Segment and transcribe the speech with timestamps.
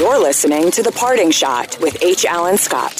[0.00, 2.24] You're listening to The Parting Shot with H.
[2.24, 2.94] Alan Scott.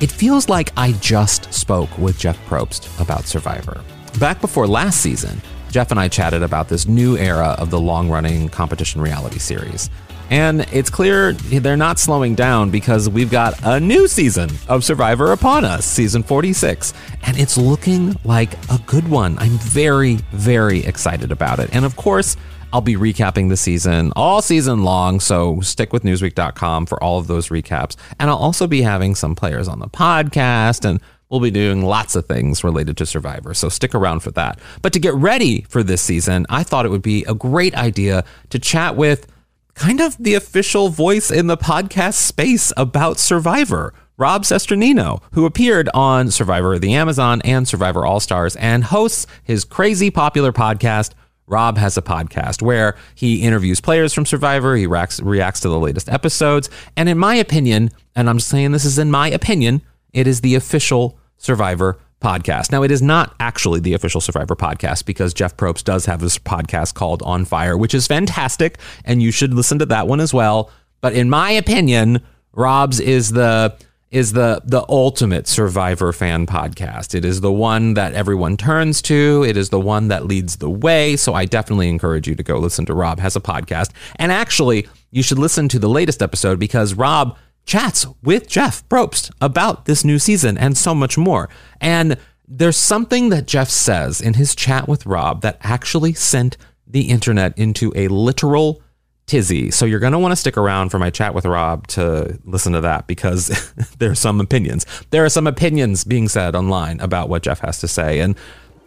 [0.00, 3.82] It feels like I just spoke with Jeff Probst about Survivor.
[4.20, 5.42] Back before last season,
[5.72, 9.90] Jeff and I chatted about this new era of the long running competition reality series.
[10.30, 15.32] And it's clear they're not slowing down because we've got a new season of Survivor
[15.32, 16.94] upon us, season 46.
[17.24, 19.36] And it's looking like a good one.
[19.40, 21.70] I'm very, very excited about it.
[21.74, 22.36] And of course,
[22.74, 27.28] I'll be recapping the season all season long, so stick with Newsweek.com for all of
[27.28, 27.94] those recaps.
[28.18, 32.16] And I'll also be having some players on the podcast, and we'll be doing lots
[32.16, 34.58] of things related to Survivor, so stick around for that.
[34.82, 38.24] But to get ready for this season, I thought it would be a great idea
[38.50, 39.28] to chat with
[39.74, 43.94] kind of the official voice in the podcast space about Survivor.
[44.16, 49.26] Rob Cesternino, who appeared on Survivor of the Amazon and Survivor All Stars and hosts
[49.42, 51.14] his crazy popular podcast,
[51.46, 55.78] Rob has a podcast where he interviews players from Survivor, he reacts, reacts to the
[55.78, 60.26] latest episodes, and in my opinion, and I'm saying this is in my opinion, it
[60.26, 62.72] is the official Survivor podcast.
[62.72, 66.38] Now, it is not actually the official Survivor podcast because Jeff Probst does have this
[66.38, 70.32] podcast called On Fire, which is fantastic, and you should listen to that one as
[70.32, 70.70] well.
[71.02, 73.76] But in my opinion, Rob's is the
[74.14, 77.16] is the the ultimate survivor fan podcast.
[77.16, 79.44] It is the one that everyone turns to.
[79.44, 81.16] It is the one that leads the way.
[81.16, 83.90] So I definitely encourage you to go listen to Rob has a podcast.
[84.14, 89.32] And actually, you should listen to the latest episode because Rob chats with Jeff Probst
[89.40, 91.48] about this new season and so much more.
[91.80, 97.10] And there's something that Jeff says in his chat with Rob that actually sent the
[97.10, 98.80] internet into a literal
[99.26, 99.70] tizzy.
[99.70, 102.72] So you're going to want to stick around for my chat with Rob to listen
[102.74, 103.48] to that because
[103.98, 104.86] there are some opinions.
[105.10, 108.20] There are some opinions being said online about what Jeff has to say.
[108.20, 108.36] And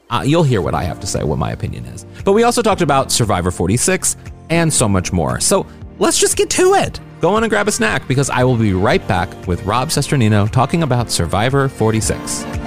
[0.10, 2.06] uh, you'll hear what I have to say, what my opinion is.
[2.24, 4.16] But we also talked about Survivor 46
[4.50, 5.40] and so much more.
[5.40, 5.66] So
[6.00, 7.00] let's just get to it.
[7.20, 10.50] Go on and grab a snack because I will be right back with Rob Cesternino
[10.50, 12.67] talking about Survivor 46.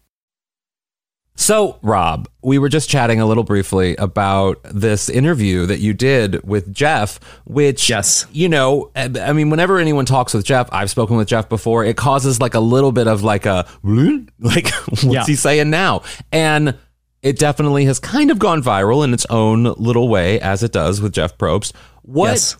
[1.41, 6.43] So, Rob, we were just chatting a little briefly about this interview that you did
[6.47, 8.27] with Jeff, which, yes.
[8.31, 11.97] you know, I mean, whenever anyone talks with Jeff, I've spoken with Jeff before, it
[11.97, 15.25] causes like a little bit of like a, like, what's Yeah.
[15.25, 16.03] he saying now?
[16.31, 16.77] And
[17.23, 21.01] it definitely has kind of gone viral in its own little way, as it does
[21.01, 21.73] with Jeff Probst.
[22.03, 22.29] What?
[22.29, 22.55] Yes.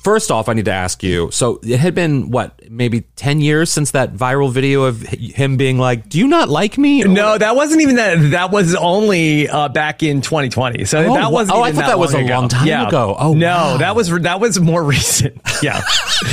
[0.00, 1.30] First off, I need to ask you.
[1.32, 5.78] So it had been what, maybe ten years since that viral video of him being
[5.78, 8.30] like, "Do you not like me?" No, that wasn't even that.
[8.30, 10.84] That was only uh, back in 2020.
[10.86, 11.58] So Oh, that wasn't.
[11.58, 12.26] oh, I thought that was a ago.
[12.34, 12.88] long time Yeah.
[12.88, 13.14] ago.
[13.18, 13.76] Oh, no, wow.
[13.78, 15.40] that was that was more recent.
[15.62, 15.82] Yeah,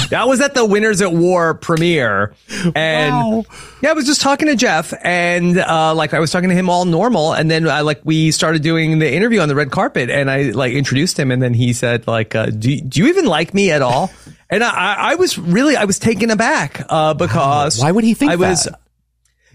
[0.10, 2.34] that was at the Winners at War premiere,
[2.76, 3.44] and Wow.
[3.82, 6.70] yeah, I was just talking to Jeff, and uh, like I was talking to him
[6.70, 10.10] all normal, and then I like we started doing the interview on the red carpet,
[10.10, 13.26] and I like introduced him, and then he said like, uh, "Do do you even
[13.26, 14.12] like me at all?"
[14.52, 18.32] And I, I was really I was taken aback uh, because Why would he think
[18.32, 18.64] I was.
[18.64, 18.82] that?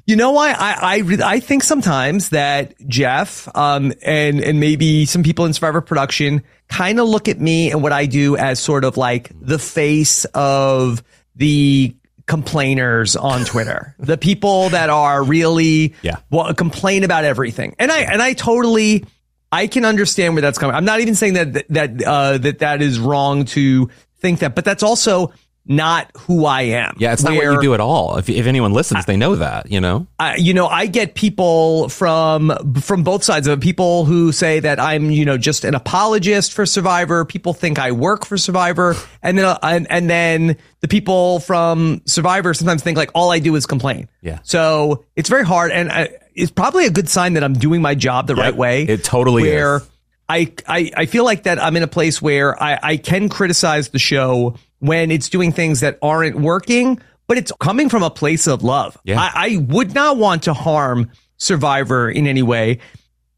[0.06, 0.52] You know why?
[0.52, 5.52] I I, re- I think sometimes that Jeff um and and maybe some people in
[5.52, 9.32] Survivor production kind of look at me and what I do as sort of like
[9.40, 11.02] the face of
[11.34, 16.18] the complainers on Twitter, the people that are really Yeah.
[16.30, 19.06] well complain about everything, and I and I totally
[19.54, 20.74] I can understand where that's coming.
[20.74, 24.64] I'm not even saying that that uh, that that is wrong to think that, but
[24.64, 25.32] that's also
[25.66, 26.94] not who I am.
[26.98, 28.18] Yeah, it's not what you do at all.
[28.18, 30.06] If, if anyone listens, they know that, you know?
[30.18, 33.62] I- you know, I get people from from both sides of it.
[33.62, 37.24] People who say that I'm, you know, just an apologist for Survivor.
[37.24, 42.02] People think I work for Survivor, and then uh, and, and then the people from
[42.04, 44.08] Survivor sometimes think like all I do is complain.
[44.20, 44.40] Yeah.
[44.42, 47.94] So it's very hard, and I, it's probably a good sign that I'm doing my
[47.94, 48.82] job the right way.
[48.82, 49.90] it totally where is.
[50.28, 53.90] I, I I feel like that I'm in a place where I, I can criticize
[53.90, 58.46] the show when it's doing things that aren't working, but it's coming from a place
[58.46, 58.98] of love.
[59.04, 59.20] Yeah.
[59.20, 62.78] I, I would not want to harm Survivor in any way.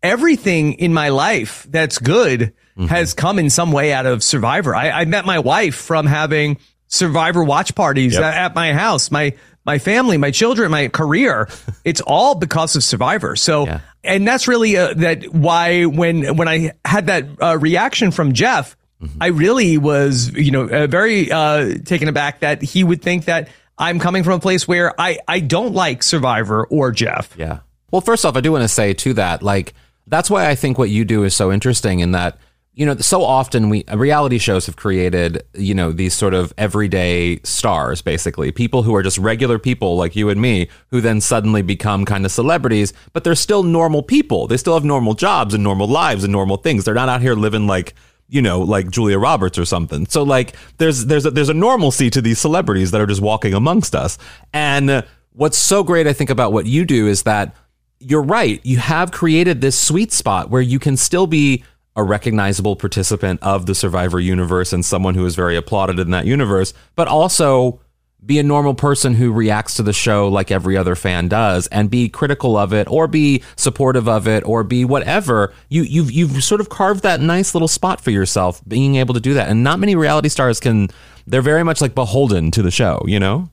[0.03, 2.53] Everything in my life that's good
[2.89, 4.75] has come in some way out of Survivor.
[4.75, 6.59] I, I met my wife from having
[6.89, 8.23] Survivor watch parties Yep.
[8.23, 9.11] at, at my house.
[9.11, 9.33] My
[9.65, 11.49] my family, my children, my career.
[11.85, 13.35] it's all because of Survivor.
[13.35, 13.81] So, Yeah.
[14.05, 18.77] and that's really uh, that why when when I had that uh, reaction from Jeff,
[19.21, 23.49] I really was you know uh, very uh, taken aback that he would think that
[23.79, 27.35] I'm coming from a place where I I don't like Survivor or Jeff.
[27.37, 27.61] Yeah.
[27.91, 29.75] Well, first off, I do want to say to that, like,
[30.07, 32.39] that's why I think what you do is so interesting in that,
[32.75, 37.39] you know, so often we reality shows have created, you know, these sort of everyday
[37.43, 41.63] stars, basically people who are just regular people like you and me, who then suddenly
[41.63, 44.47] become kind of celebrities, but they're still normal people.
[44.47, 46.85] They still have normal jobs and normal lives and normal things.
[46.85, 47.95] They're not out here living like,
[48.29, 50.07] you know, like Julia Roberts or something.
[50.07, 53.55] So like, there's there's a, there's a normalcy to these celebrities that are just walking
[53.55, 54.19] amongst us.
[54.53, 55.03] And uh,
[55.33, 57.55] what's so great, I think, about what you do is that
[57.99, 58.61] you're right.
[58.65, 61.65] You have created this sweet spot where you can still be
[61.95, 66.27] a recognizable participant of the Survivor universe and someone who is very applauded in that
[66.27, 67.81] universe, but also
[68.27, 71.91] be a normal person who reacts to the show like every other fan does and
[71.91, 75.55] be critical of it or be supportive of it or be whatever.
[75.69, 79.21] You you've you've sort of carved that nice little spot for yourself being able to
[79.21, 79.49] do that.
[79.49, 80.89] And not many reality stars can
[81.27, 83.51] they're very much like beholden to the show, you know?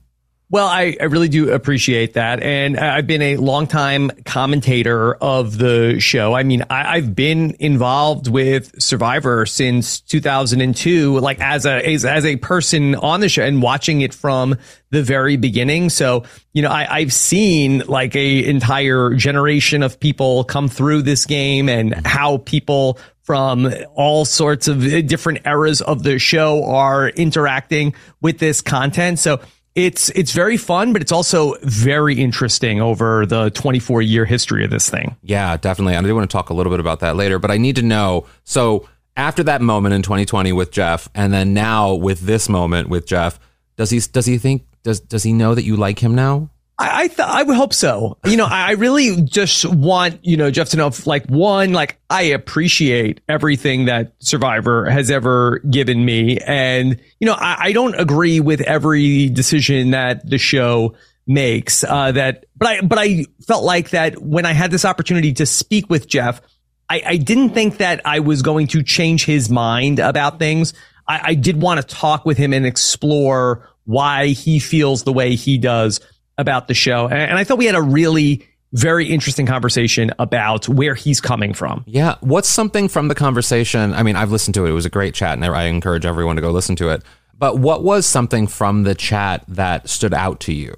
[0.50, 2.42] Well, I, I really do appreciate that.
[2.42, 6.34] And I've been a longtime commentator of the show.
[6.34, 12.26] I mean, I, I've been involved with Survivor since 2002, like as a, as, as
[12.26, 14.56] a person on the show and watching it from
[14.90, 15.88] the very beginning.
[15.88, 21.24] So, you know, I, I've seen like a entire generation of people come through this
[21.24, 27.94] game and how people from all sorts of different eras of the show are interacting
[28.20, 29.18] with this content.
[29.18, 29.40] So
[29.74, 34.70] it's it's very fun, but it's also very interesting over the 24 year history of
[34.70, 35.16] this thing.
[35.22, 35.96] Yeah, definitely.
[35.96, 37.82] I do want to talk a little bit about that later, but I need to
[37.82, 38.26] know.
[38.44, 43.06] So after that moment in 2020 with Jeff, and then now with this moment with
[43.06, 43.40] Jeff,
[43.76, 46.50] does he does he think does does he know that you like him now?
[46.78, 48.18] I I, th- I would hope so.
[48.24, 51.98] You know, I really just want you know Jeff to know if, like one like
[52.10, 57.94] I appreciate everything that Survivor has ever given me, and you know I, I don't
[57.94, 60.94] agree with every decision that the show
[61.26, 61.84] makes.
[61.84, 65.46] Uh, that but I but I felt like that when I had this opportunity to
[65.46, 66.40] speak with Jeff,
[66.88, 70.74] I, I didn't think that I was going to change his mind about things.
[71.06, 75.34] I, I did want to talk with him and explore why he feels the way
[75.34, 76.00] he does
[76.38, 77.08] about the show.
[77.08, 81.84] And, I thought we had a really very interesting conversation about where he's coming from.
[81.86, 82.16] Yeah.
[82.20, 83.94] What's something from the conversation?
[83.94, 84.70] I mean, I've listened to it.
[84.70, 87.02] It was a great chat, and I encourage everyone to go listen to it.
[87.38, 90.74] But what was something from the chat that stood out to you?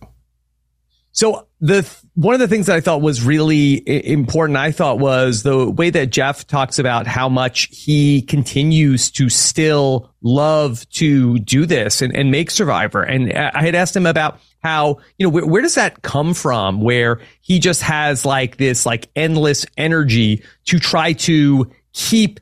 [1.17, 5.45] So the one of the things that I thought was really important, I thought was
[5.45, 11.65] the way that Jeff talks about how much he continues to still love to do
[11.65, 13.03] this and, and make Survivor.
[13.03, 16.83] And I had asked him about how, you know, where, where does that come from?
[16.83, 22.41] Where he just has like this like endless energy to try to keep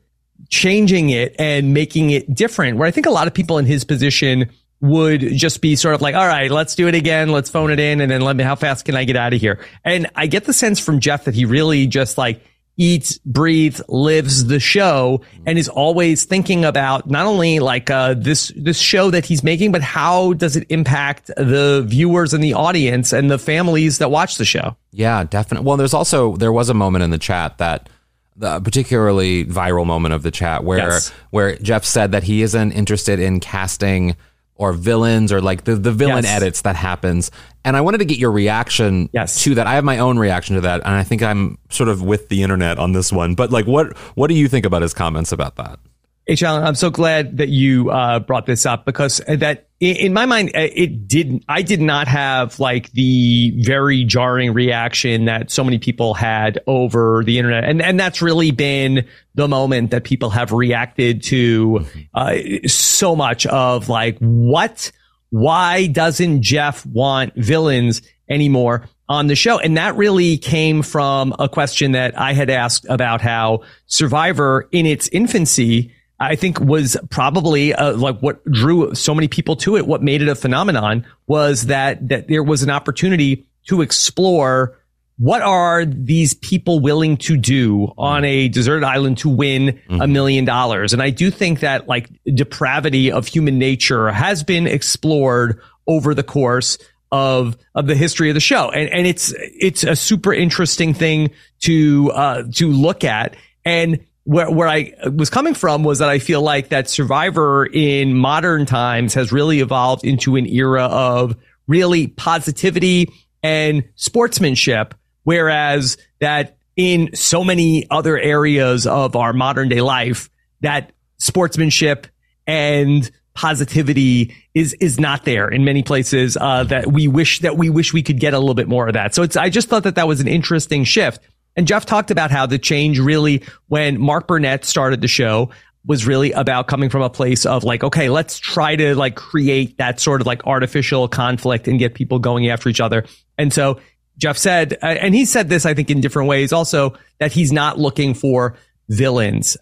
[0.49, 2.77] changing it and making it different.
[2.77, 4.49] Where I think a lot of people in his position
[4.81, 7.29] would just be sort of like, all right, let's do it again.
[7.29, 8.01] Let's phone it in.
[8.01, 9.59] And then let me, how fast can I get out of here?
[9.83, 12.43] And I get the sense from Jeff that he really just like
[12.77, 18.51] eats, breathes, lives the show and is always thinking about not only like, uh, this,
[18.55, 23.13] this show that he's making, but how does it impact the viewers and the audience
[23.13, 24.75] and the families that watch the show?
[24.91, 25.65] Yeah, definitely.
[25.65, 27.87] Well, there's also there was a moment in the chat that
[28.35, 31.13] the particularly viral moment of the chat where Yes.
[31.29, 34.17] where Jeff said that he isn't interested in casting
[34.55, 36.35] or villains or like the the villain Yes.
[36.41, 37.29] edits that happens.
[37.63, 39.43] And I wanted to get your reaction Yes.
[39.43, 39.67] to that.
[39.67, 42.43] I have my own reaction to that, and I think I'm sort of with the
[42.43, 43.35] internet on this one.
[43.35, 45.79] But like, what what do you think about his comments about that?
[46.27, 46.41] H.
[46.41, 50.49] Alan, I'm so glad that you uh, brought this up because that in, my mind,
[50.55, 51.43] uh, it didn't.
[51.49, 57.23] I did not have like the very jarring reaction that so many people had over
[57.25, 59.05] the internet, and and that's really been
[59.35, 62.35] the moment that people have reacted to uh,
[62.67, 64.91] so much of like what,
[65.29, 68.87] why doesn't Jeff want villains anymore?
[69.07, 69.59] on the show.
[69.59, 74.87] And that really came from a question that I had asked about how Survivor in
[74.87, 79.85] its infancy I think was probably uh, like what drew so many people to it.
[79.85, 84.77] What made it a phenomenon was that that there was an opportunity to explore
[85.17, 90.43] what are these people willing to do on a deserted island to win a million
[90.43, 90.91] dollars.
[90.91, 96.23] And I do think that like depravity of human nature has been explored over the
[96.23, 96.77] course
[97.11, 101.31] of of the history of the show, and and it's it's a super interesting thing
[101.61, 103.35] to uh, to look at.
[103.63, 108.15] And where where I was coming from was that I feel like that Survivor in
[108.15, 111.35] modern times has really evolved into an era of
[111.67, 113.09] really positivity
[113.41, 120.29] and sportsmanship, whereas that in so many other areas of our modern day life,
[120.61, 122.07] that sportsmanship
[122.47, 127.69] and positivity is is not there in many places uh, that we wish that we
[127.69, 129.13] wish we could get a little bit more of that.
[129.13, 131.19] So it's I just thought that that was an interesting shift.
[131.55, 135.49] And Jeff talked about how the change really when Mark Burnett started the show
[135.85, 139.77] was really about coming from a place of like, okay, let's try to like create
[139.77, 143.05] that sort of like artificial conflict and get people going after each other.
[143.37, 143.79] And so
[144.17, 147.51] Jeff said, uh, and he said this, I think, in different ways also, that he's
[147.51, 148.57] not looking for
[148.89, 149.57] villains.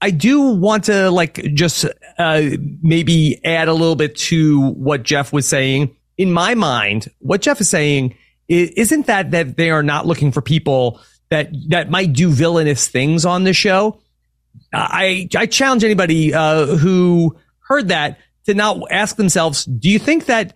[0.00, 1.84] I do want to like just
[2.18, 2.42] uh,
[2.82, 5.94] maybe add a little bit to what Jeff was saying.
[6.16, 8.16] In my mind, what Jeff is saying
[8.48, 11.00] isn't that that they are not looking for people
[11.32, 13.98] that that might do villainous things on the show.
[14.72, 20.26] I I challenge anybody uh, who heard that to not ask themselves: Do you think
[20.26, 20.54] that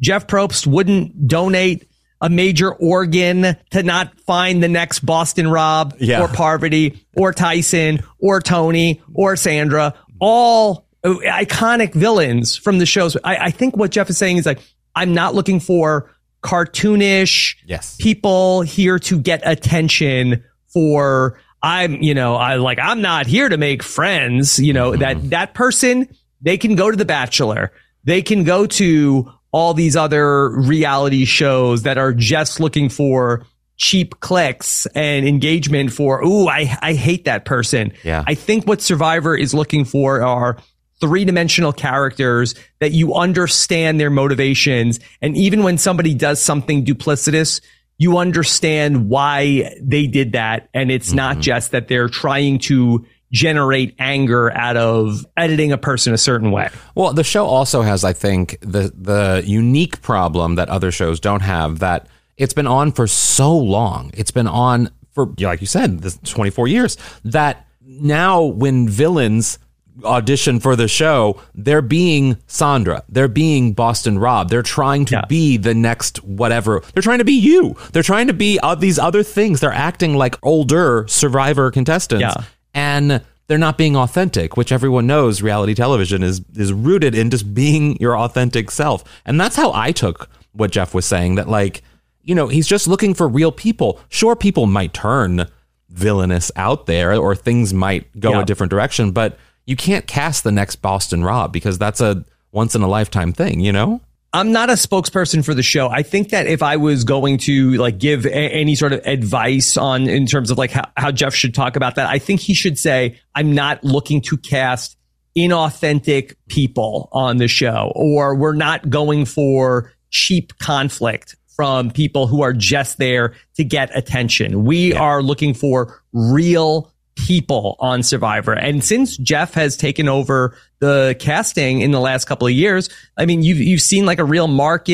[0.00, 1.88] Jeff Probst wouldn't donate
[2.20, 6.22] a major organ to not find the next Boston Rob yeah.
[6.22, 13.16] or Parvati or Tyson or Tony or Sandra, all iconic villains from the shows.
[13.24, 14.60] I, I think what Jeff is saying is like,
[14.94, 17.96] I'm not looking for cartoonish yes.
[17.96, 23.56] people here to get attention for I'm, you know, I like I'm not here to
[23.56, 25.00] make friends, you know, mm-hmm.
[25.00, 26.08] that that person
[26.40, 27.72] they can go to the bachelor.
[28.04, 33.46] They can go to all these other reality shows that are just looking for
[33.76, 37.92] cheap clicks and engagement for, ooh, I, I hate that person.
[38.02, 38.24] Yeah.
[38.26, 40.58] I think what Survivor is looking for are
[41.02, 45.00] three dimensional characters that you understand their motivations.
[45.20, 47.60] And even when somebody does something duplicitous,
[47.98, 50.68] you understand why they did that.
[50.72, 51.16] And it's mm-hmm.
[51.16, 56.52] not just that they're trying to generate anger out of editing a person a certain
[56.52, 56.68] way.
[56.94, 61.40] Well, the show also has, I think, the the unique problem that other shows don't
[61.40, 62.06] have that
[62.36, 64.12] it's been on for so long.
[64.14, 69.58] It's been on for like you said, this 24 years that now when villains
[70.04, 75.24] audition for the show, they're being Sandra, they're being Boston Rob, they're trying to yeah.
[75.28, 76.82] be the next whatever.
[76.94, 77.76] They're trying to be you.
[77.92, 79.60] They're trying to be uh, these other things.
[79.60, 82.22] They're acting like older Survivor contestants.
[82.22, 82.44] Yeah
[82.74, 87.54] and they're not being authentic, which everyone knows reality television is is rooted in just
[87.54, 89.04] being your authentic self.
[89.26, 91.82] And that's how I took what Jeff was saying that like,
[92.22, 94.00] you know, he's just looking for real people.
[94.08, 95.46] Sure people might turn
[95.88, 100.52] villainous out there or things might go a different direction, but you can't cast the
[100.52, 104.00] next Boston Rob because that's a once in a lifetime thing, you know?
[104.34, 105.90] I'm not a spokesperson for the show.
[105.90, 109.76] I think that if I was going to like give a- any sort of advice
[109.76, 112.54] on in terms of like how, how Jeff should talk about that, I think he
[112.54, 114.96] should say, I'm not looking to cast
[115.36, 122.42] inauthentic people on the show, or we're not going for cheap conflict from people who
[122.42, 124.64] are just there to get attention.
[124.64, 125.00] We yeah.
[125.00, 128.52] are looking for real people on Survivor.
[128.52, 133.26] And since Jeff has taken over the casting in the last couple of years, I
[133.26, 134.90] mean, you've, you've seen like a real marked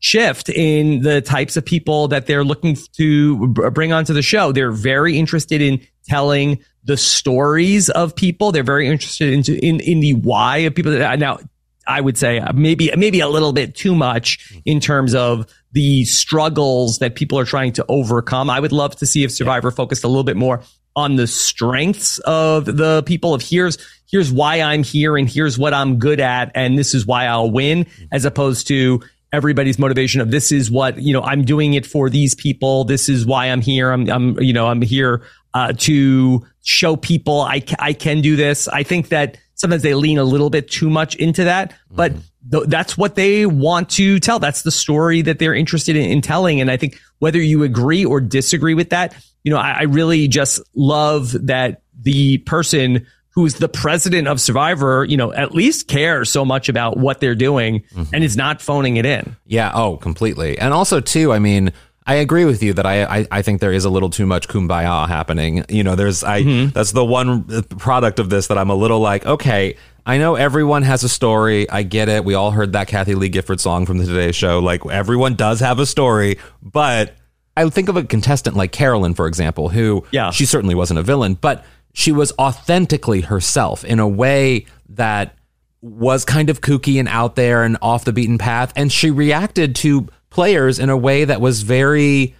[0.00, 4.52] shift in the types of people that they're looking to bring onto the show.
[4.52, 8.52] They're very interested in telling the stories of people.
[8.52, 11.02] They're very interested in, in, in the why of people.
[11.02, 11.38] Uh, now,
[11.86, 16.04] I would say uh, maybe, maybe a little bit too much in terms of the
[16.04, 18.50] struggles that people are trying to overcome.
[18.50, 20.62] I would love to see if Survivor focused a little bit more
[20.98, 23.78] on the strengths of the people of here's
[24.10, 27.50] here's why I'm here and here's what I'm good at and this is why I'll
[27.50, 29.00] win as opposed to
[29.32, 32.82] everybody's motivation of this is what you know I'm doing it for these people.
[32.82, 33.92] This is why I'm here.
[33.92, 35.22] I'm I'm you know I'm here
[35.54, 38.66] uh, to show people I I can do this.
[38.66, 42.12] I think that sometimes they lean a little bit too much into that but
[42.50, 46.20] th- that's what they want to tell that's the story that they're interested in, in
[46.20, 49.14] telling and I think whether you agree or disagree with that
[49.48, 55.04] you know, I, I really just love that the person who's the president of Survivor,
[55.04, 58.02] you know, at least cares so much about what they're doing mm-hmm.
[58.12, 59.36] and is not phoning it in.
[59.46, 59.70] Yeah.
[59.74, 60.58] Oh, completely.
[60.58, 61.72] And also, too, I mean,
[62.06, 64.48] I agree with you that I, I, I think there is a little too much
[64.48, 65.64] kumbaya happening.
[65.68, 66.70] You know, there's I mm-hmm.
[66.70, 69.76] that's the one product of this that I'm a little like, okay,
[70.08, 71.68] I know everyone has a story.
[71.68, 72.24] I get it.
[72.24, 74.58] We all heard that Kathie Lee Gifford song from the Today Show.
[74.58, 77.14] Like everyone does have a story, but
[77.58, 80.30] I think of a contestant like Carolyn, for example, who yeah.
[80.30, 81.62] she certainly wasn't a villain, but
[81.92, 85.36] she was authentically herself in a way that
[85.82, 88.72] was kind of kooky and out there and off the beaten path.
[88.76, 92.34] And she reacted to players in a way that was very,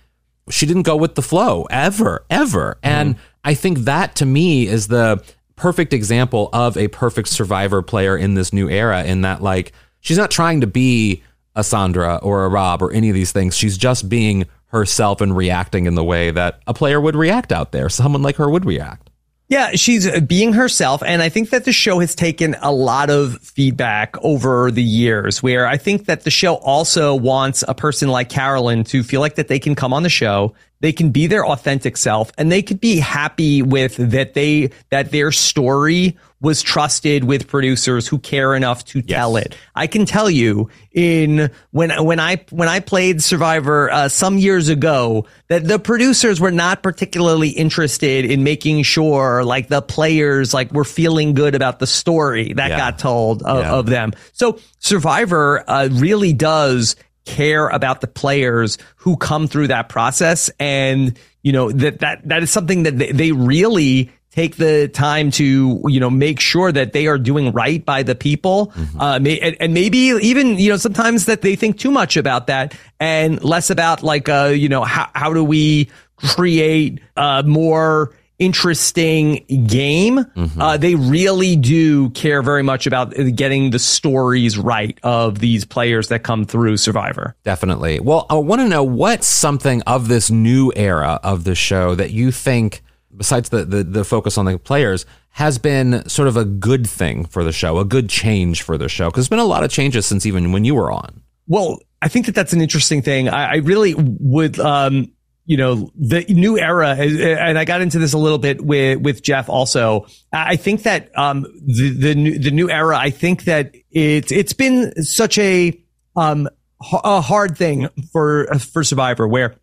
[0.48, 2.78] she didn't go with the flow ever, ever.
[2.82, 3.24] And mm-hmm.
[3.44, 5.22] I think that to me is the
[5.58, 10.18] perfect example of a perfect survivor player in this new era, in that, like, she's
[10.18, 11.22] not trying to be
[11.54, 13.56] a Sandra or a Rob or any of these things.
[13.56, 17.72] She's just being herself and reacting in the way that a player would react out
[17.72, 17.88] there.
[17.88, 19.10] Someone like her would react.
[19.48, 21.02] Yeah, she's being herself.
[21.02, 25.42] And I think that the show has taken a lot of feedback over the years
[25.42, 29.36] where I think that the show also wants a person like Carolyn to feel like
[29.36, 30.54] that they can come on the show.
[30.80, 35.10] They can be their authentic self and they could be happy with that they, that
[35.10, 39.56] their story was trusted with producers who care enough to tell it.
[39.74, 44.68] I can tell you in when when I when I played Survivor uh, some years
[44.68, 50.70] ago that the producers were not particularly interested in making sure like the players like
[50.70, 52.76] were feeling good about the story that Yeah.
[52.76, 53.72] got told of, Yeah.
[53.72, 54.12] of them.
[54.32, 56.94] So Survivor uh, really does
[57.28, 60.50] care about the players who come through that process.
[60.58, 65.30] And you know that that that is something that they, they really take the time
[65.32, 68.72] to you know make sure that they are doing right by the people.
[68.98, 72.48] Uh may, and, and maybe even you know sometimes that they think too much about
[72.48, 78.12] that and less about like uh you know how how do we create a more
[78.38, 80.24] interesting game
[80.60, 86.08] uh they really do care very much about getting the stories right of these players
[86.08, 88.00] that come through survivor Definitely.
[88.00, 92.10] Well, I want to know what's something of this new era of the show that
[92.10, 92.82] you think,
[93.16, 97.24] besides the, the, the focus on the players, has been sort of a good thing
[97.24, 99.08] for the show, a good change for the show?
[99.08, 101.22] Because there's been a lot of changes since even when you were on.
[101.46, 103.28] Well, I think that that's an interesting thing.
[103.28, 105.10] I, I really would, um,
[105.48, 109.22] you know, the new era, and I got into this a little bit with with
[109.22, 109.48] Jeff.
[109.48, 112.98] Also, I think that um, the the new, the new era.
[112.98, 115.72] I think that it's it's been such a
[116.16, 116.50] um
[116.92, 119.56] a hard thing for for Survivor, where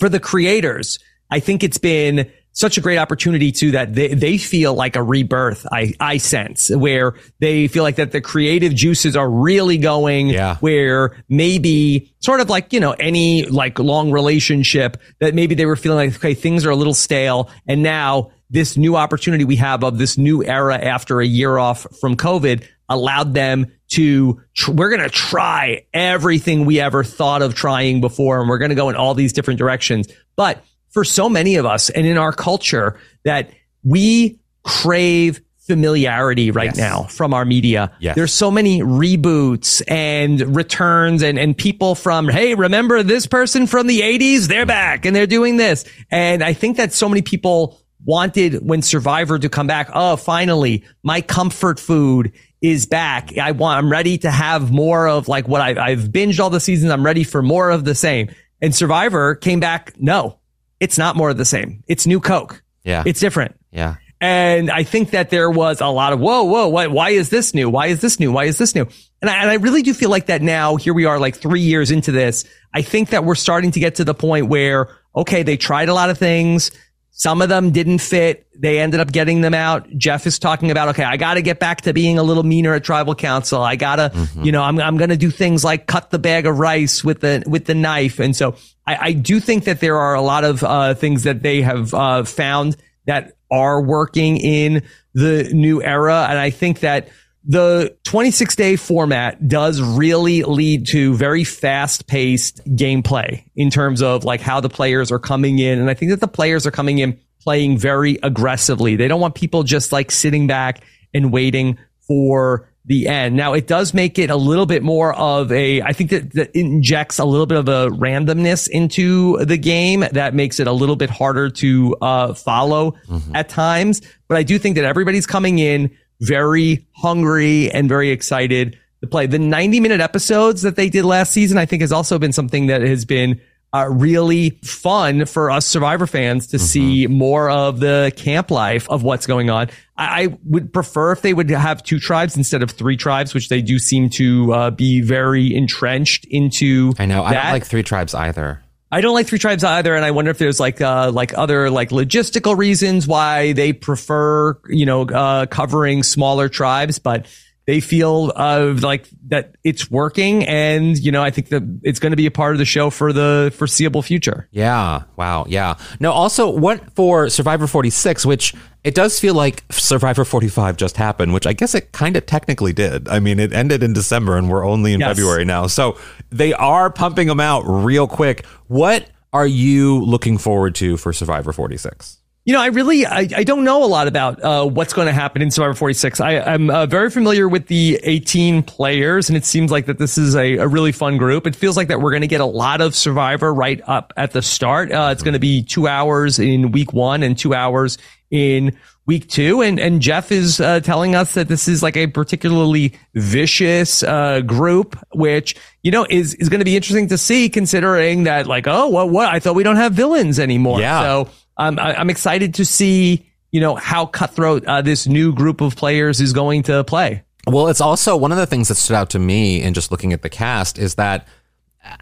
[0.00, 0.98] for the creators,
[1.30, 5.02] I think it's been such a great opportunity too that they, they feel like a
[5.02, 5.66] rebirth.
[5.70, 10.56] I, I sense where they feel like that the creative juices are really going Yeah.
[10.58, 15.76] where maybe sort of like, you know, any like long relationship that maybe they were
[15.76, 17.50] feeling like, okay, things are a little stale.
[17.68, 21.86] And now this new opportunity we have of this new era after a year off
[22.00, 27.54] from COVID allowed them to, tr- we're going to try everything we ever thought of
[27.54, 28.38] trying before.
[28.40, 30.06] And we're going to go in all these different directions.
[30.36, 30.62] But
[30.94, 33.50] for so many of us and in our culture that
[33.82, 36.76] we crave familiarity right Yes.
[36.76, 37.90] now from our media.
[37.98, 38.14] Yes.
[38.16, 43.86] There's so many reboots and returns and, and people from, Hey, remember this person from
[43.86, 44.46] the eighties?
[44.48, 45.84] They're back and they're doing this.
[46.10, 49.88] And I think that so many people wanted when Survivor to come back.
[49.94, 53.36] Oh, finally, my comfort food is back.
[53.38, 56.60] I want, I'm ready to have more of like what I've, I've binged all the
[56.60, 56.92] seasons.
[56.92, 58.28] I'm ready for more of the same.
[58.60, 59.94] And Survivor came back.
[59.98, 60.38] No,
[60.84, 61.82] it's not more of the same.
[61.88, 62.62] It's new Coke.
[62.84, 63.04] Yeah.
[63.06, 63.58] It's different.
[63.72, 63.96] Yeah.
[64.20, 67.54] And I think that there was a lot of, whoa, whoa, why, why is this
[67.54, 67.70] new?
[67.70, 68.30] Why is this new?
[68.30, 68.86] Why is this new?
[69.22, 71.60] And I, and I really do feel like that now, here we are like three
[71.60, 72.44] years into this.
[72.72, 75.94] I think that we're starting to get to the point where, okay, they tried a
[75.94, 76.70] lot of things.
[77.16, 78.44] Some of them didn't fit.
[78.58, 79.88] They ended up getting them out.
[79.96, 82.74] Jeff is talking about, okay, I got to get back to being a little meaner
[82.74, 83.62] at tribal council.
[83.62, 86.44] I got to, you know, I'm, I'm going to do things like cut the bag
[86.44, 88.18] of rice with the, with the knife.
[88.18, 91.40] And so I, I do think that there are a lot of, uh, things that
[91.42, 96.26] they have, uh, found that are working in the new era.
[96.28, 97.10] And I think that
[97.46, 104.24] the 26 day format does really lead to very fast paced gameplay in terms of
[104.24, 105.78] like how the players are coming in.
[105.78, 108.96] And I think that the players are coming in playing very aggressively.
[108.96, 113.36] They don't want people just like sitting back and waiting for the end.
[113.36, 116.50] Now it does make it a little bit more of a, I think that, that
[116.54, 120.96] injects a little bit of a randomness into the game that makes it a little
[120.96, 122.94] bit harder to uh, follow
[123.34, 124.02] at times.
[124.28, 129.26] But I do think that everybody's coming in very hungry and very excited to play.
[129.26, 132.66] The 90 minute episodes that they did last season, I think has also been something
[132.66, 133.40] that has been
[133.74, 139.02] uh, really fun for us Survivor fans to see more of the camp life of
[139.02, 139.68] what's going on.
[139.96, 143.48] I, I would prefer if they would have two tribes instead of three tribes, which
[143.48, 146.94] they do seem to uh, be very entrenched into.
[147.00, 147.24] I know.
[147.24, 148.63] I don't like three tribes either.
[148.94, 151.68] I don't like three tribes either, and I wonder if there's like uh like other
[151.70, 157.26] like logistical reasons why they prefer you know uh covering smaller tribes, but
[157.66, 162.12] they feel uh like that it's working, and you know I think that it's going
[162.12, 164.48] to be a part of the show for the foreseeable future.
[164.52, 165.02] Yeah.
[165.16, 165.46] Wow.
[165.48, 165.74] Yeah.
[165.98, 168.54] No, also, what for Survivor 46, which
[168.84, 172.74] It does feel like Survivor 45 just happened, which I guess it kind of technically
[172.74, 173.08] did.
[173.08, 175.08] I mean, it ended in December and we're only in Yes.
[175.16, 175.68] February now.
[175.68, 175.96] So
[176.34, 178.44] they are pumping them out real quick.
[178.66, 182.18] What are you looking forward to for Survivor 46?
[182.46, 185.14] You know, I really, I, I don't know a lot about uh, what's going to
[185.14, 186.20] happen in Survivor 46.
[186.20, 190.18] I, I'm uh, very familiar with the 18 players, and it seems like that this
[190.18, 191.46] is a, a really fun group.
[191.46, 194.32] It feels like that we're going to get a lot of Survivor right up at
[194.32, 194.92] the start.
[194.92, 197.96] Uh, it's going to be two hours in week one and two hours
[198.30, 199.60] in week two.
[199.60, 204.40] And, and Jeff is uh, telling us that this is like a particularly vicious uh,
[204.40, 208.66] group, which, you know, is, is going to be interesting to see considering that like,
[208.66, 209.28] oh, well, what?
[209.28, 210.80] I thought we don't have villains anymore.
[210.80, 211.00] Yeah.
[211.02, 215.60] So, um, I, I'm excited to see, you know, how cutthroat uh, this new group
[215.60, 217.22] of players is going to play.
[217.46, 220.12] Well, it's also one of the things that stood out to me in just looking
[220.12, 221.28] at the cast is that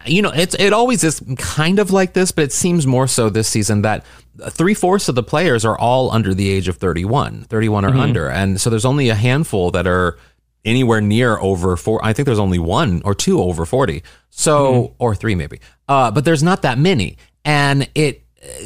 [0.05, 3.29] you know it's it always is kind of like this, but it seems more so
[3.29, 4.05] this season that
[4.49, 8.29] three fourths of the players are all under the age of 31, 31 or under,
[8.29, 10.17] and so there's only a handful that are
[10.65, 12.03] anywhere near over four.
[12.03, 16.25] I think there's only one or two over 40, so or three maybe, uh, but
[16.25, 18.21] there's not that many, and it.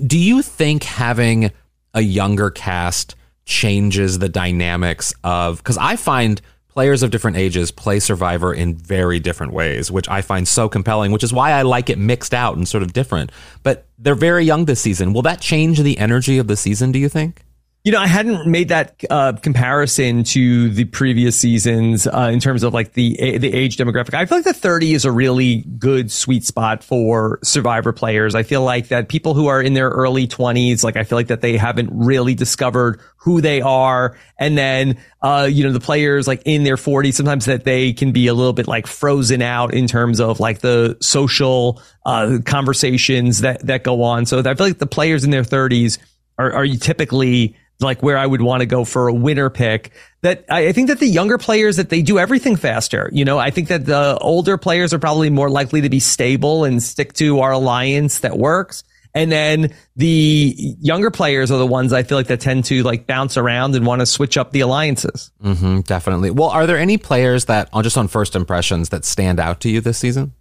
[0.06, 1.52] Do you think having
[1.94, 6.42] a younger cast changes the dynamics of because I find
[6.78, 11.12] players of different ages play Survivor in very different ways, which I find so compelling,
[11.12, 13.32] which is why I like it mixed out and sort of different.
[13.64, 15.12] But they're very young this season.
[15.12, 17.47] Will that change the energy of the season, do you think?
[17.88, 22.64] You know, I hadn't made that uh, comparison to the previous seasons uh, in terms
[22.64, 24.14] of like the the age demographic.
[24.14, 28.36] I feel like the 30 is a really good sweet spot for Survivor players.
[28.36, 31.28] I feel like that people who are in their early 20s, like I feel like
[31.28, 36.28] that they haven't really discovered who they are, and then uh, you know the players
[36.28, 39.74] like in their 40s, sometimes that they can be a little bit like frozen out
[39.74, 44.26] in terms of like the social uh, conversations that that go on.
[44.26, 46.00] So I feel like the players in their 30s
[46.38, 49.92] are, are you typically like where I would want to go for a winner pick.
[50.22, 53.10] That I, I think that the younger players that they do everything faster.
[53.14, 56.64] You know, I think that the older players are probably more likely to be stable
[56.64, 58.84] and stick to our alliance that works.
[59.14, 63.08] And then the younger players are the ones I feel like that tend to like
[63.08, 65.32] bounce around and want to switch up the alliances.
[65.44, 66.30] Mm-hmm, definitely.
[66.30, 69.70] Well, are there any players that, on just on first impressions, that stand out to
[69.70, 70.34] you this season?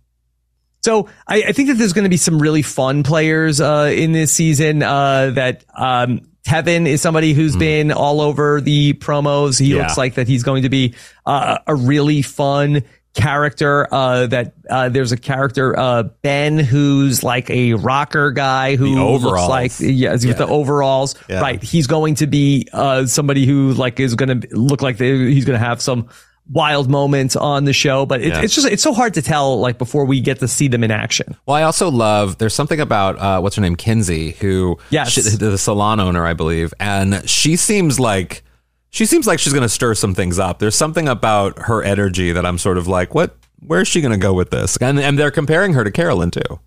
[0.82, 4.12] So I, I think that there's going to be some really fun players uh, in
[4.12, 4.82] this season.
[4.82, 9.58] Uh, that um, Tevin is somebody who's been all over the promos.
[9.58, 9.82] He Yeah.
[9.82, 10.94] looks like that he's going to be
[11.26, 13.92] uh, a really fun character.
[13.92, 19.48] Uh, that uh, there's a character uh, Ben who's like a rocker guy who looks
[19.48, 21.16] like yes with the overalls.
[21.28, 21.40] Yeah.
[21.40, 25.16] Right, he's going to be uh, somebody who like is going to look like they,
[25.32, 26.08] he's going to have some
[26.50, 28.06] wild moments on the show.
[28.06, 28.42] But it, Yeah.
[28.42, 30.90] it's just it's so hard to tell like before we get to see them in
[30.90, 31.36] action.
[31.46, 32.38] Well, I also love.
[32.38, 35.10] There's something about uh, what's her name, Kenzie, who Yes.
[35.12, 38.42] she- the salon owner, I believe, and she seems like
[38.90, 40.58] she seems like she's going to stir some things up.
[40.58, 43.36] There's something about her energy that I'm sort of like, what?
[43.66, 44.76] Where's she going to go with this?
[44.78, 46.60] And and they're comparing her to Carolyn too.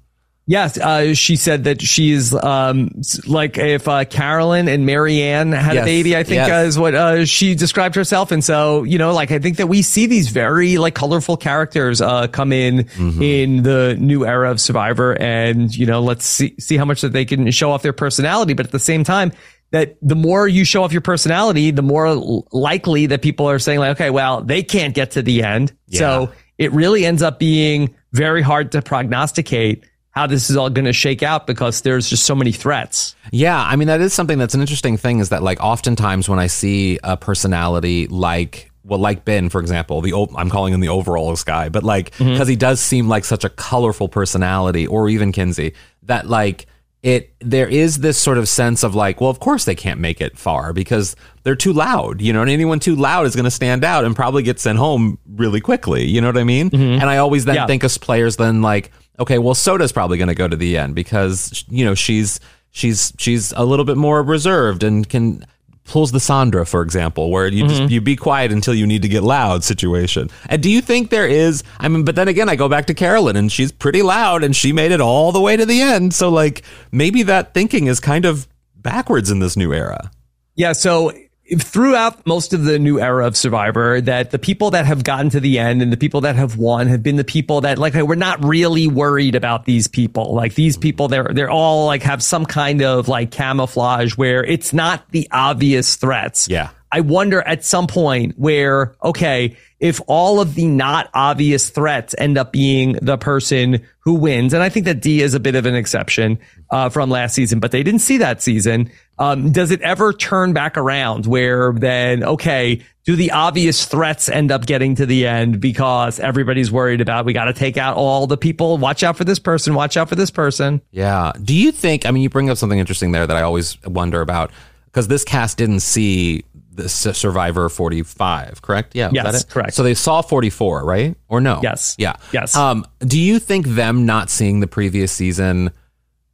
[0.49, 2.89] Yes, uh, she said that she's um,
[3.27, 6.49] like if uh, Carolyn and Maryanne had Yes, a baby, I think yes.
[6.49, 8.31] uh, is what uh, she described herself.
[8.31, 12.01] And so, you know, like I think that we see these very like colorful characters
[12.01, 13.21] uh, come in Mm-hmm.
[13.21, 17.13] in the new era of Survivor, and you know, let's see see how much that
[17.13, 18.55] they can show off their personality.
[18.55, 19.31] But at the same time,
[19.69, 23.77] that the more you show off your personality, the more likely that people are saying
[23.77, 25.73] like, okay, well, they can't get to the end.
[25.91, 30.85] So it really ends up being very hard to prognosticate how this is all going
[30.85, 33.15] to shake out because there's just so many threats.
[33.31, 36.39] Yeah, I mean that is something that's an interesting thing is that like oftentimes when
[36.39, 40.89] I see a personality like well like Ben for example, the I'm calling him the
[40.89, 42.31] overalls guy, but like Mm-hmm.
[42.33, 46.65] because he does seem like such a colorful personality or even Kenzie that like
[47.03, 50.19] it there is this sort of sense of like well of course they can't make
[50.19, 53.51] it far because they're too loud you know and anyone too loud is going to
[53.51, 57.03] stand out and probably get sent home really quickly you know what i mean and
[57.03, 57.61] i always then Mm-hmm.
[57.63, 57.67] Yeah.
[57.67, 60.95] think of players then like okay well soda's probably going to go to the end
[60.95, 62.39] because you know she's
[62.71, 65.45] she's she's a little bit more reserved and can
[65.89, 67.91] pulls the Sandra, for example, where you just mm-hmm.
[67.91, 70.29] you be quiet until you need to get loud situation.
[70.47, 71.63] And do you think there is?
[71.79, 74.55] I mean, but then again, I go back to Carolyn, and she's pretty loud, and
[74.55, 76.13] she made it all the way to the end.
[76.13, 80.11] So like maybe that thinking is kind of backwards in this new era.
[80.55, 80.73] Yeah.
[80.73, 81.11] So
[81.57, 85.39] throughout most of the new era of Survivor, that the people that have gotten to
[85.39, 88.15] the end and the people that have won have been the people that like we're
[88.15, 90.33] not really worried about these people.
[90.35, 94.73] Like these people, they're they're all like have some kind of like camouflage where it's
[94.73, 96.47] not the obvious threats.
[96.47, 96.69] Yeah.
[96.91, 102.37] I wonder at some point where, okay, if all of the not obvious threats end
[102.37, 105.65] up being the person who wins, and I think that Dee is a bit of
[105.65, 106.39] an exception
[106.71, 108.91] uh, from last season, but they didn't see that season.
[109.19, 114.49] Um, does it ever turn back around where then, okay, do the obvious threats end
[114.51, 118.27] up getting to the end because everybody's worried about we got to take out all
[118.27, 118.77] the people?
[118.77, 119.73] Watch out for this person.
[119.73, 120.81] Watch out for this person.
[120.91, 121.33] Yeah.
[121.43, 122.05] Do you think?
[122.05, 124.51] I mean, you bring up something interesting there that I always wonder about
[124.85, 128.95] because this cast didn't see the Survivor 45, correct?
[128.95, 129.09] Yeah.
[129.11, 129.73] Yes, correct.
[129.73, 131.15] So they saw 44, right?
[131.27, 131.59] Or no?
[131.61, 131.95] Yes.
[131.97, 132.15] Yeah.
[132.31, 132.55] Yes.
[132.55, 135.71] Um, do you think them not seeing the previous season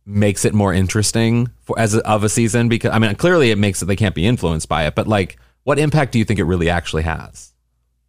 [0.06, 2.70] makes it more interesting for as a, of a season?
[2.70, 5.38] Because I mean, clearly it makes it they can't be influenced by it, but like,
[5.64, 7.52] what impact do you think it really actually has?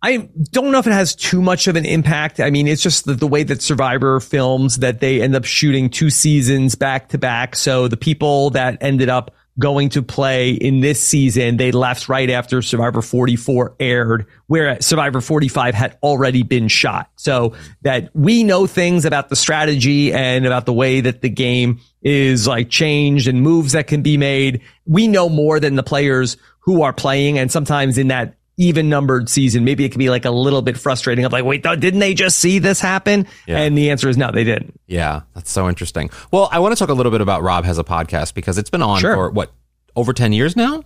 [0.03, 2.39] I don't know if it has too much of an impact.
[2.39, 5.89] I mean, it's just the, the, way that Survivor films that they end up shooting
[5.89, 7.57] two seasons back to back.
[7.57, 11.57] So the people that ended up going to play in this season.
[11.57, 17.11] They left right after Survivor 44 aired, where Survivor 45 had already been shot.
[17.17, 21.81] So that we know things about the strategy and about the way that the game
[22.03, 24.61] is like changed and moves that can be made.
[24.85, 27.39] We know more than the players who are playing.
[27.39, 30.79] And sometimes in that even numbered season, maybe it can be like a little bit
[30.79, 33.27] frustrating of like, wait, didn't they just see this happen?
[33.47, 33.59] Yeah.
[33.59, 34.81] And the answer is no, they didn't.
[34.87, 36.11] Yeah, that's so interesting.
[36.31, 38.71] Well, I want to talk a little bit about Rob has a podcast because it's
[38.71, 39.15] been on sure.
[39.15, 39.53] for what
[39.95, 40.83] over 10 years now?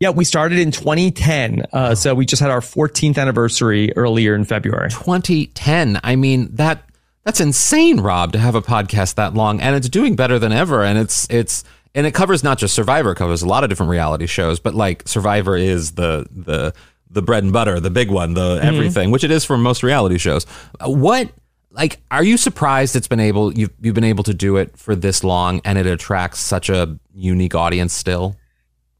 [0.00, 1.64] Yeah, we started in 2010.
[1.72, 4.90] Uh, so we just had our 14th anniversary earlier in February.
[4.90, 6.00] 2010.
[6.04, 6.84] I mean, that
[7.24, 10.84] that's insane, Rob, to have a podcast that long and it's doing better than ever
[10.84, 13.90] and it's it's and it covers not just Survivor, it covers a lot of different
[13.90, 16.72] reality shows, but like Survivor is the the
[17.10, 18.66] the bread and butter, the big one, the mm-hmm.
[18.66, 20.44] everything, which it is for most reality shows.
[20.80, 21.30] What
[21.70, 24.94] like are you surprised it's been able you've you've been able to do it for
[24.94, 28.36] this long and it attracts such a unique audience still?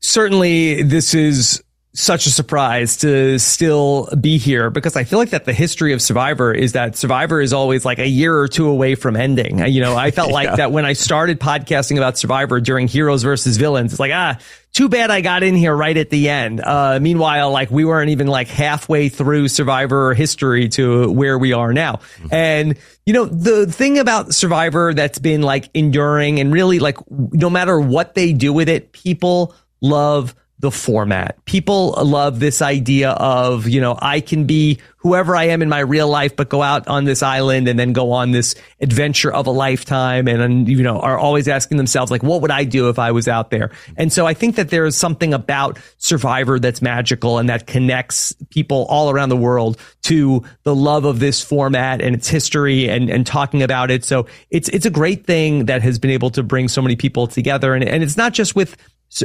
[0.00, 1.62] Certainly this is
[1.98, 6.00] such a surprise to still be here because I feel like that the history of
[6.00, 9.66] Survivor is that Survivor is always like a year or two away from ending.
[9.66, 13.56] You know, I felt like that when I started podcasting about Survivor during Heroes versus
[13.56, 14.38] Villains, it's like, ah,
[14.72, 16.60] too bad I got in here right at the end.
[16.60, 21.72] Uh, meanwhile, like we weren't even like halfway through Survivor history to where we are
[21.72, 21.94] now.
[21.94, 22.28] Mm-hmm.
[22.30, 27.50] And, you know, the thing about Survivor that's been like enduring and really like no
[27.50, 31.44] matter what they do with it, people love the format.
[31.44, 35.78] People love this idea of, you know, I can be whoever I am in my
[35.78, 39.46] real life, but go out on this island and then go on this adventure of
[39.46, 40.26] a lifetime.
[40.26, 43.28] And, you know, are always asking themselves, like, what would I do if I was
[43.28, 43.70] out there?
[43.96, 48.34] And so I think that there is something about Survivor that's magical and that connects
[48.50, 53.08] people all around the world to the love of this format and its history and,
[53.08, 54.04] and talking about it.
[54.04, 57.28] So it's, it's a great thing that has been able to bring so many people
[57.28, 57.74] together.
[57.74, 58.76] And, and it's not just with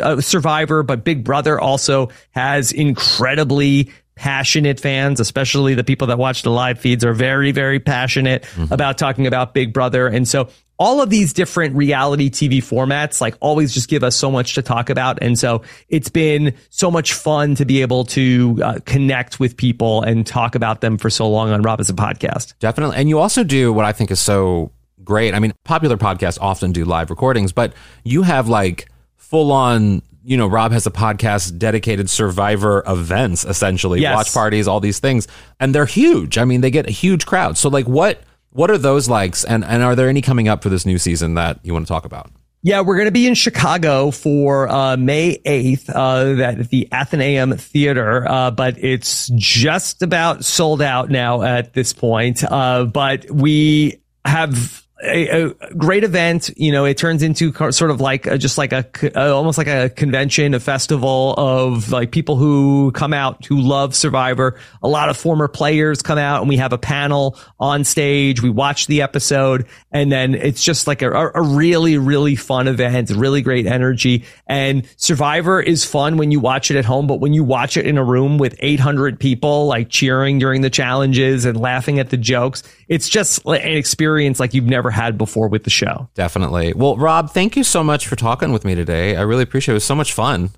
[0.01, 6.43] uh, Survivor, but Big Brother also has incredibly passionate fans, especially the people that watch
[6.43, 8.71] the live feeds are very, very passionate mm-hmm.
[8.71, 10.07] about talking about Big Brother.
[10.07, 14.29] And so all of these different reality TV formats, like always just give us so
[14.29, 15.19] much to talk about.
[15.21, 20.01] And so it's been so much fun to be able to uh, connect with people
[20.01, 22.53] and talk about them for so long on Rob has a podcast.
[22.59, 22.97] Definitely.
[22.97, 24.71] And you also do what I think is so
[25.03, 25.33] great.
[25.33, 28.89] I mean, popular podcasts often do live recordings, but you have like
[29.33, 34.15] full on you know, Rob has a podcast dedicated survivor events, essentially yes.
[34.15, 35.27] watch parties, all these things,
[35.59, 36.37] and they're huge.
[36.37, 37.57] I mean, they get a huge crowd.
[37.57, 40.69] So, like, what what are those likes, and and are there any coming up for
[40.69, 42.31] this new season that you want to talk about?
[42.61, 47.57] Yeah, we're going to be in Chicago for uh, May 8th uh, at the Athenaeum
[47.57, 52.41] Theater, uh, but it's just about sold out now at this point.
[52.49, 56.51] Uh, but we have a, a, great event.
[56.55, 59.67] You know, it turns into sort of like a, just like a, a, almost like
[59.67, 64.59] a convention, a festival of like people who come out who love Survivor.
[64.81, 68.41] A lot of former players come out, and we have a panel on stage.
[68.41, 73.09] We watch the episode, and then it's just like a, a really, really fun event.
[73.09, 74.25] Really great energy.
[74.47, 77.85] And Survivor is fun when you watch it at home, but when you watch it
[77.85, 82.17] in a room with 800 people like cheering during the challenges and laughing at the
[82.17, 86.07] jokes, it's just an experience like you've never had before with the show.
[86.13, 86.73] Definitely.
[86.73, 89.15] Well, Rob, thank you so much for talking with me today.
[89.15, 89.75] I really appreciate it.
[89.75, 90.51] It was so much fun.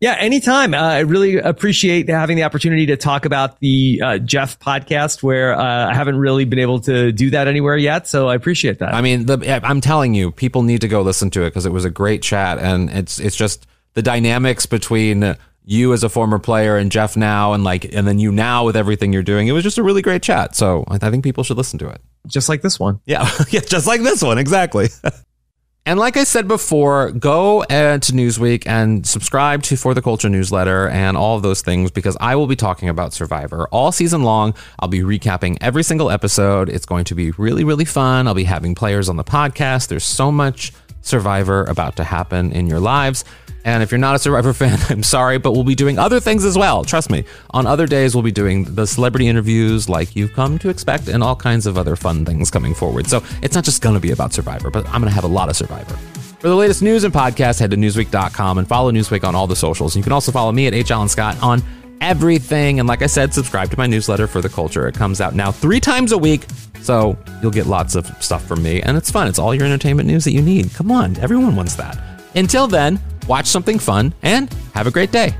[0.00, 0.74] Yeah, anytime.
[0.74, 5.58] Uh, I really appreciate having the opportunity to talk about the uh, Jeff podcast, where
[5.58, 8.08] uh, I haven't really been able to do that anywhere yet.
[8.08, 8.92] So I appreciate that.
[8.92, 11.72] I mean, the, I'm telling you, people need to go listen to it because it
[11.72, 16.38] was a great chat, and it's it's just the dynamics between you as a former
[16.38, 19.48] player and Jeff now, and like, and then you now with everything you're doing.
[19.48, 20.56] It was just a really great chat.
[20.56, 23.00] So I, think people should listen to it just like this one.
[23.04, 24.88] Yeah, yeah, just like this one, exactly.
[25.86, 30.88] and like I said before, go to Newsweek and subscribe to For the Culture newsletter
[30.88, 34.54] and all of those things because I will be talking about Survivor all season long.
[34.78, 36.68] I'll be recapping every single episode.
[36.68, 38.26] It's going to be really, really fun.
[38.26, 39.88] I'll be having players on the podcast.
[39.88, 40.72] There's so much
[41.06, 43.24] Survivor about to happen in your lives.
[43.64, 46.44] And if you're not a Survivor fan, I'm sorry, but we'll be doing other things
[46.44, 46.84] as well.
[46.84, 47.24] Trust me.
[47.50, 51.22] On other days, we'll be doing the celebrity interviews like you've come to expect and
[51.22, 53.06] all kinds of other fun things coming forward.
[53.08, 55.28] So it's not just going to be about Survivor, but I'm going to have a
[55.28, 55.96] lot of Survivor.
[56.38, 59.56] For the latest news and podcasts, head to Newsweek.com and follow Newsweek on all the
[59.56, 59.96] socials.
[59.96, 60.90] You can also follow me at H.
[60.90, 61.62] Alan Scott on
[62.00, 62.78] everything.
[62.78, 64.86] And like I said, subscribe to my newsletter for the culture.
[64.86, 66.46] It comes out now three times a week.
[66.82, 68.82] So you'll get lots of stuff from me.
[68.82, 69.28] And it's fun.
[69.28, 70.72] It's all your entertainment news that you need.
[70.74, 71.98] Come on, everyone wants that.
[72.34, 75.34] Until then, watch something fun and have a great day.